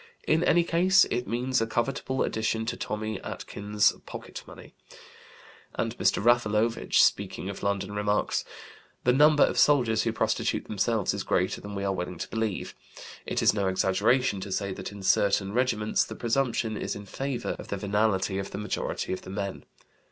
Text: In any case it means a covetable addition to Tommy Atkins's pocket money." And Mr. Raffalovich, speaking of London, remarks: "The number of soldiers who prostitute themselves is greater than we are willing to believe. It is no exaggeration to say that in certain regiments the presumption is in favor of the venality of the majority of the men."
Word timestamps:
In 0.27 0.43
any 0.43 0.63
case 0.63 1.05
it 1.11 1.27
means 1.27 1.61
a 1.61 1.67
covetable 1.67 2.23
addition 2.25 2.65
to 2.65 2.75
Tommy 2.75 3.21
Atkins's 3.21 3.93
pocket 4.07 4.41
money." 4.47 4.73
And 5.75 5.95
Mr. 5.99 6.17
Raffalovich, 6.25 6.99
speaking 7.03 7.51
of 7.51 7.61
London, 7.61 7.93
remarks: 7.93 8.43
"The 9.03 9.13
number 9.13 9.43
of 9.43 9.59
soldiers 9.59 10.01
who 10.01 10.11
prostitute 10.11 10.65
themselves 10.65 11.13
is 11.13 11.21
greater 11.21 11.61
than 11.61 11.75
we 11.75 11.83
are 11.83 11.93
willing 11.93 12.17
to 12.17 12.29
believe. 12.29 12.73
It 13.27 13.43
is 13.43 13.53
no 13.53 13.67
exaggeration 13.67 14.39
to 14.41 14.51
say 14.51 14.73
that 14.73 14.91
in 14.91 15.03
certain 15.03 15.53
regiments 15.53 16.03
the 16.03 16.15
presumption 16.15 16.75
is 16.77 16.95
in 16.95 17.05
favor 17.05 17.55
of 17.59 17.67
the 17.67 17.77
venality 17.77 18.39
of 18.39 18.49
the 18.49 18.57
majority 18.57 19.13
of 19.13 19.21
the 19.21 19.29
men." 19.29 19.65